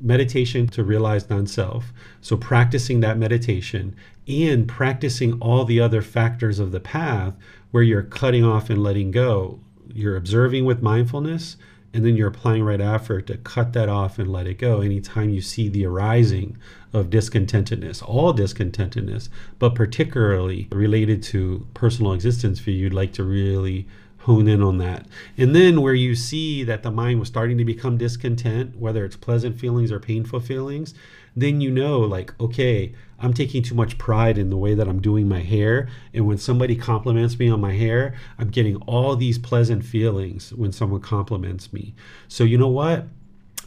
[0.00, 1.92] meditation to realize non self.
[2.20, 7.34] So, practicing that meditation and practicing all the other factors of the path
[7.70, 9.60] where you're cutting off and letting go.
[9.92, 11.56] You're observing with mindfulness,
[11.92, 15.30] and then you're applying right effort to cut that off and let it go anytime
[15.30, 16.56] you see the arising
[16.92, 19.28] of discontentedness, all discontentedness,
[19.58, 23.86] but particularly related to personal existence view, you'd like to really
[24.24, 25.06] hone in on that.
[25.36, 29.16] And then where you see that the mind was starting to become discontent, whether it's
[29.16, 30.94] pleasant feelings or painful feelings,
[31.36, 35.02] then you know, like, okay, I'm taking too much pride in the way that I'm
[35.02, 35.90] doing my hair.
[36.14, 40.72] And when somebody compliments me on my hair, I'm getting all these pleasant feelings when
[40.72, 41.94] someone compliments me.
[42.26, 43.06] So, you know what?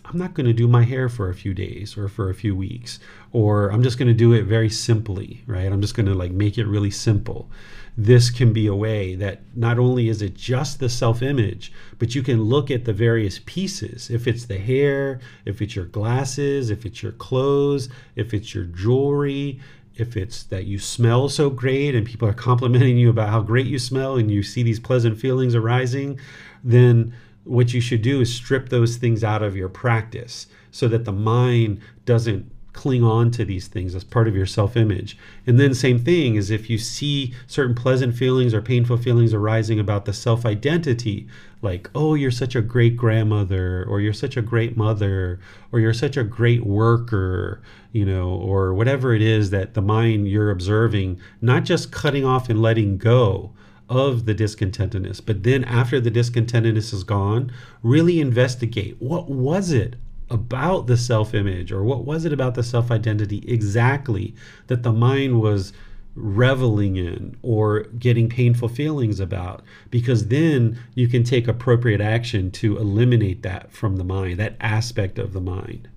[0.06, 2.56] I'm not going to do my hair for a few days or for a few
[2.56, 3.00] weeks,
[3.34, 5.72] or I'm just going to do it very simply, right?
[5.72, 7.52] I'm just going to like make it really simple
[7.98, 12.14] this can be a way that not only is it just the self image, but
[12.14, 14.12] you can look at the various pieces.
[14.12, 18.66] If it's the hair, if it's your glasses, if it's your clothes, if it's your
[18.66, 19.60] jewelry,
[19.96, 23.66] if it's that you smell so great and people are complimenting you about how great
[23.66, 26.20] you smell and you see these pleasant feelings arising,
[26.64, 31.06] then what you should do is strip those things out of your practice so that
[31.06, 35.18] the mind doesn't cling on to these things as part of your self image.
[35.48, 39.80] And then, same thing is if you see certain pleasant feelings or painful feelings arising
[39.80, 41.28] about the self identity,
[41.64, 45.40] like, oh, you're such a great grandmother, or you're such a great mother,
[45.72, 50.28] or you're such a great worker, you know, or whatever it is that the mind
[50.28, 53.54] you're observing, not just cutting off and letting go
[53.90, 55.20] of the discontentedness.
[55.26, 57.52] But then after the discontentedness is gone,
[57.82, 59.96] really investigate what was it
[60.30, 64.36] about the self image or what was it about the self identity exactly
[64.68, 65.74] that the mind was
[66.16, 69.64] reveling in or getting painful feelings about?
[69.90, 75.18] Because then you can take appropriate action to eliminate that from the mind that aspect
[75.20, 75.88] of the mind.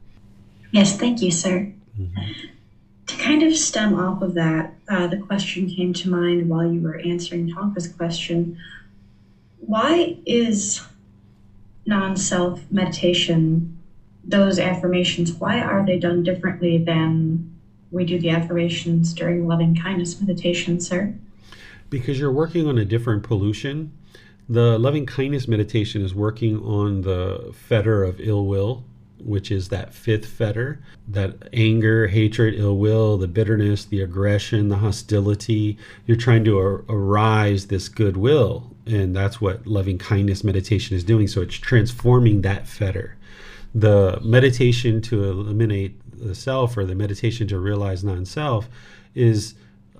[0.70, 1.72] Yes thank you sir.
[1.98, 2.32] Mm-hmm.
[3.08, 6.80] to kind of stem off of that uh, the question came to mind while you
[6.80, 8.56] were answering Tonka's question.
[9.58, 10.80] Why is
[11.84, 13.79] non-self meditation
[14.24, 17.54] those affirmations, why are they done differently than
[17.90, 21.14] we do the affirmations during loving kindness meditation, sir?
[21.88, 23.92] Because you're working on a different pollution.
[24.48, 28.84] The loving kindness meditation is working on the fetter of ill will
[29.24, 34.76] which is that fifth fetter that anger, hatred, ill will, the bitterness, the aggression, the
[34.76, 35.76] hostility.
[36.06, 38.70] You're trying to ar- arise this goodwill.
[38.86, 41.28] And that's what loving kindness meditation is doing.
[41.28, 43.16] So it's transforming that fetter.
[43.74, 48.68] The meditation to eliminate the self or the meditation to realize non self
[49.14, 49.54] is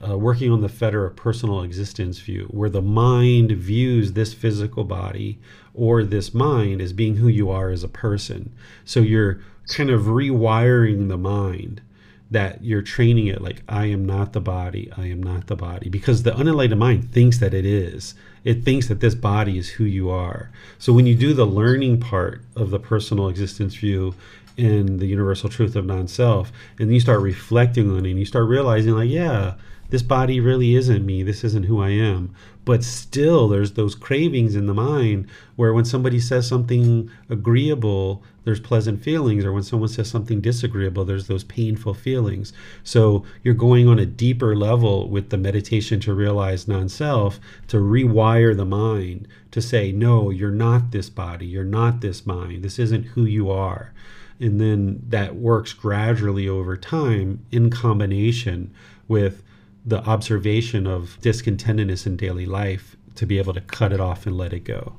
[0.07, 4.85] uh, working on the fetter of personal existence view, where the mind views this physical
[4.85, 5.39] body
[5.75, 8.53] or this mind as being who you are as a person.
[8.85, 11.83] So you're kind of rewiring the mind
[12.31, 15.89] that you're training it like, I am not the body, I am not the body.
[15.89, 18.14] Because the unenlightened mind thinks that it is.
[18.45, 20.51] It thinks that this body is who you are.
[20.78, 24.14] So when you do the learning part of the personal existence view
[24.57, 28.24] in the universal truth of non self, and you start reflecting on it and you
[28.24, 29.55] start realizing, like, yeah,
[29.91, 31.22] this body really isn't me.
[31.22, 32.35] This isn't who I am.
[32.64, 35.26] But still, there's those cravings in the mind
[35.57, 41.05] where when somebody says something agreeable, there's pleasant feelings, or when someone says something disagreeable,
[41.05, 42.53] there's those painful feelings.
[42.82, 47.38] So you're going on a deeper level with the meditation to realize non self,
[47.68, 52.62] to rewire the mind to say, no, you're not this body, you're not this mind,
[52.62, 53.93] this isn't who you are.
[54.38, 58.72] And then that works gradually over time in combination
[59.07, 59.43] with
[59.84, 64.36] the observation of discontentedness in daily life to be able to cut it off and
[64.36, 64.97] let it go.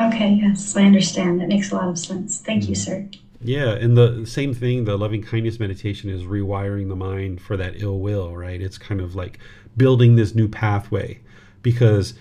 [0.00, 1.40] Okay, yes, I understand.
[1.40, 2.40] That makes a lot of sense.
[2.40, 3.08] Thank you, mm-hmm.
[3.08, 3.08] sir.
[3.42, 7.80] Yeah, and the same thing, the loving kindness meditation is rewiring the mind for that
[7.80, 8.60] ill will, right?
[8.60, 9.38] It's kind of like
[9.76, 11.20] building this new pathway
[11.62, 12.14] because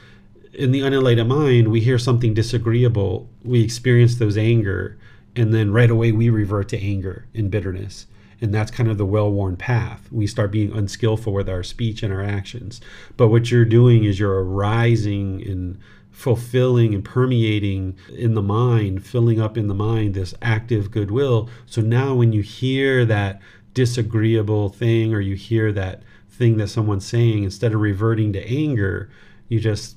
[0.54, 4.98] in the unenlightened mind, we hear something disagreeable, we experience those anger,
[5.36, 8.08] and then right away we revert to anger and bitterness
[8.42, 12.14] and that's kind of the well-worn path we start being unskillful with our speech and
[12.14, 12.82] our actions
[13.18, 15.80] but what you're doing is you're arising and
[16.20, 21.50] fulfilling and permeating in the mind filling up in the mind this active goodwill.
[21.66, 23.40] So now when you hear that
[23.74, 29.10] disagreeable thing or you hear that thing that someone's saying instead of reverting to anger
[29.48, 29.96] you just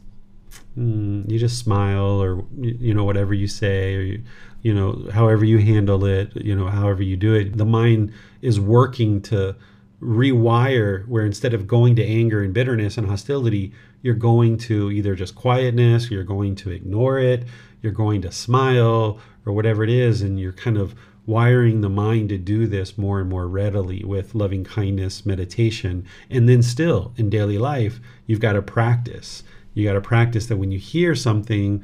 [0.78, 4.22] mm, you just smile or you know whatever you say or you,
[4.62, 7.56] you know however you handle it you know however you do it.
[7.56, 8.12] The mind
[8.42, 9.56] is working to
[10.00, 15.14] rewire where instead of going to anger and bitterness and hostility you're going to either
[15.14, 17.44] just quietness you're going to ignore it
[17.80, 20.94] you're going to smile or whatever it is and you're kind of
[21.24, 26.48] wiring the mind to do this more and more readily with loving kindness meditation and
[26.48, 29.44] then still in daily life you've got to practice
[29.74, 31.82] you got to practice that when you hear something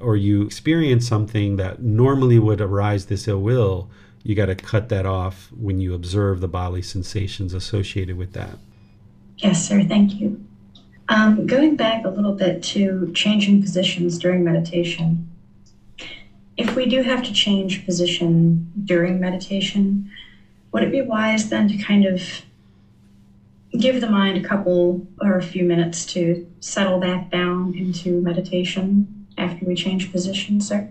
[0.00, 3.90] or you experience something that normally would arise this ill will
[4.22, 8.58] you got to cut that off when you observe the bodily sensations associated with that.
[9.38, 9.84] Yes, sir.
[9.84, 10.44] Thank you.
[11.08, 15.30] Um, going back a little bit to changing positions during meditation,
[16.56, 20.10] if we do have to change position during meditation,
[20.72, 22.22] would it be wise then to kind of
[23.78, 29.26] give the mind a couple or a few minutes to settle back down into meditation
[29.38, 30.90] after we change position, sir?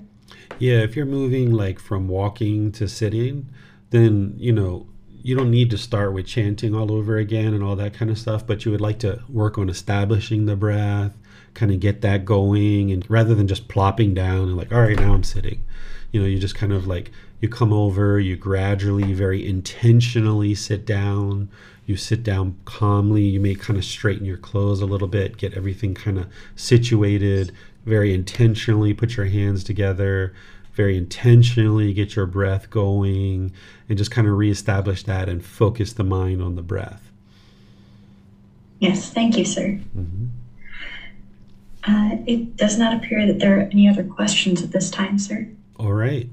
[0.58, 3.50] Yeah, if you're moving like from walking to sitting,
[3.90, 4.88] then, you know,
[5.28, 8.18] you don't need to start with chanting all over again and all that kind of
[8.18, 11.18] stuff, but you would like to work on establishing the breath,
[11.54, 14.96] kind of get that going, and rather than just plopping down and like, all right,
[14.96, 15.66] now I'm sitting,
[16.14, 17.12] you know, you just kind of like,
[17.42, 21.50] you come over, you gradually, very intentionally sit down.
[21.86, 23.24] You sit down calmly.
[23.24, 27.52] You may kind of straighten your clothes a little bit, get everything kind of situated,
[27.86, 30.34] very intentionally put your hands together,
[30.78, 33.52] very intentionally get your breath going,
[33.90, 37.12] and just kind of reestablish that and focus the mind on the breath.
[38.80, 39.80] Yes, thank you, sir.
[39.98, 40.28] Mm-hmm.
[41.84, 45.50] Uh, it does not appear that there are any other questions at this time, sir.
[45.80, 46.30] All right.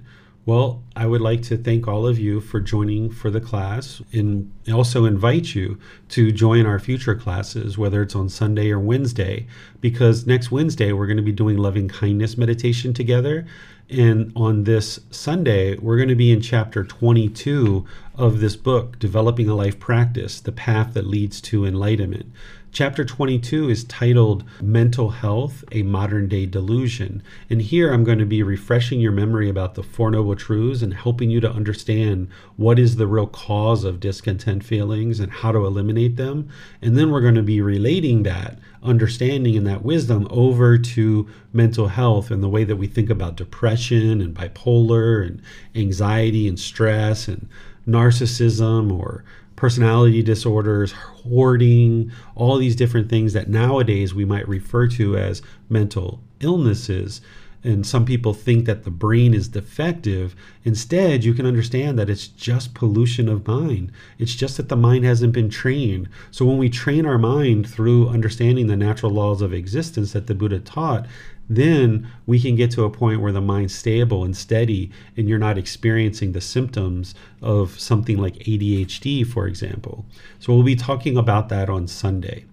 [0.46, 4.52] Well, I would like to thank all of you for joining for the class and
[4.70, 5.78] also invite you
[6.10, 9.46] to join our future classes, whether it's on Sunday or Wednesday,
[9.80, 13.46] because next Wednesday we're going to be doing loving kindness meditation together.
[13.88, 19.48] And on this Sunday, we're going to be in chapter 22 of this book, Developing
[19.48, 22.30] a Life Practice The Path That Leads to Enlightenment.
[22.74, 27.22] Chapter 22 is titled Mental Health, a Modern Day Delusion.
[27.48, 30.92] And here I'm going to be refreshing your memory about the Four Noble Truths and
[30.92, 35.64] helping you to understand what is the real cause of discontent feelings and how to
[35.64, 36.48] eliminate them.
[36.82, 41.86] And then we're going to be relating that understanding and that wisdom over to mental
[41.86, 45.40] health and the way that we think about depression and bipolar and
[45.76, 47.48] anxiety and stress and
[47.86, 49.22] narcissism or
[49.56, 56.20] personality disorders, hoarding, all these different things that nowadays we might refer to as mental
[56.40, 57.20] illnesses.
[57.64, 60.36] and some people think that the brain is defective.
[60.64, 63.90] Instead, you can understand that it's just pollution of mind.
[64.18, 66.10] It's just that the mind hasn't been trained.
[66.30, 70.34] So when we train our mind through understanding the natural laws of existence that the
[70.34, 71.06] Buddha taught,
[71.48, 75.38] then we can get to a point where the mind's stable and steady and you're
[75.38, 80.06] not experiencing the symptoms of something like ADHD, for example.
[80.38, 82.44] So we'll be talking about that on Sunday.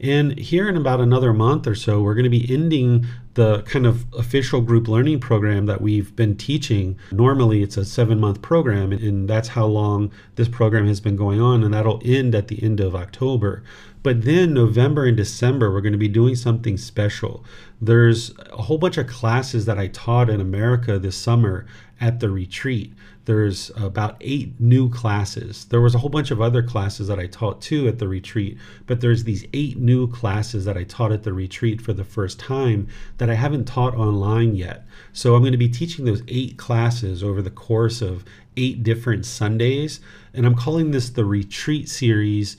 [0.00, 3.86] And here in about another month or so, we're going to be ending the kind
[3.86, 6.98] of official group learning program that we've been teaching.
[7.12, 11.40] Normally, it's a seven month program, and that's how long this program has been going
[11.40, 13.62] on, and that'll end at the end of October.
[14.06, 17.44] But then, November and December, we're going to be doing something special.
[17.80, 21.66] There's a whole bunch of classes that I taught in America this summer
[22.00, 22.92] at the retreat
[23.26, 25.64] there's about eight new classes.
[25.66, 28.56] There was a whole bunch of other classes that I taught too at the retreat,
[28.86, 32.38] but there's these eight new classes that I taught at the retreat for the first
[32.38, 32.86] time
[33.18, 34.86] that I haven't taught online yet.
[35.12, 38.24] So I'm going to be teaching those eight classes over the course of
[38.56, 39.98] eight different Sundays,
[40.32, 42.56] and I'm calling this the retreat series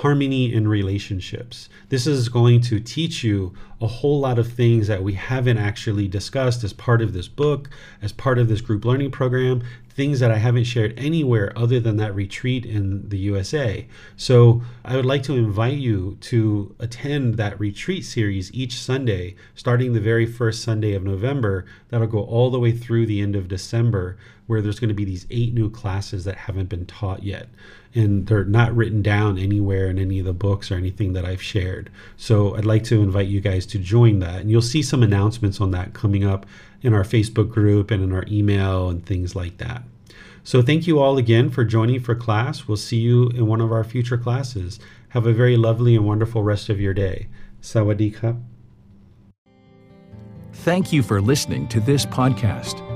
[0.00, 1.70] harmony in relationships.
[1.88, 6.06] This is going to teach you a whole lot of things that we haven't actually
[6.06, 7.70] discussed as part of this book,
[8.02, 11.96] as part of this group learning program, things that I haven't shared anywhere other than
[11.96, 13.86] that retreat in the USA.
[14.18, 19.94] So I would like to invite you to attend that retreat series each Sunday, starting
[19.94, 21.64] the very first Sunday of November.
[21.88, 25.06] That'll go all the way through the end of December, where there's going to be
[25.06, 27.48] these eight new classes that haven't been taught yet
[27.96, 31.42] and they're not written down anywhere in any of the books or anything that I've
[31.42, 31.90] shared.
[32.16, 34.42] So I'd like to invite you guys to join that.
[34.42, 36.46] And you'll see some announcements on that coming up
[36.82, 39.82] in our Facebook group and in our email and things like that.
[40.44, 42.68] So thank you all again for joining for class.
[42.68, 44.78] We'll see you in one of our future classes.
[45.08, 47.28] Have a very lovely and wonderful rest of your day.
[47.62, 48.36] Sawadee
[50.52, 52.95] Thank you for listening to this podcast.